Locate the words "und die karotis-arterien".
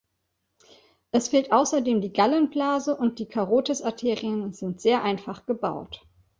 2.97-4.51